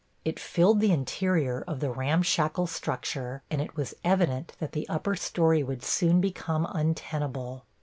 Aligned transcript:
It 0.25 0.39
filled 0.39 0.79
the 0.79 0.91
interior 0.91 1.63
of 1.67 1.79
the 1.79 1.91
ramshackle 1.91 2.65
structure, 2.65 3.43
and 3.51 3.61
it 3.61 3.75
was 3.75 3.93
evident 4.03 4.53
that 4.59 4.71
the 4.71 4.89
upper 4.89 5.15
story 5.15 5.61
would 5.61 5.83
soon 5.83 6.19
become 6.19 6.65
untenable. 6.67 7.65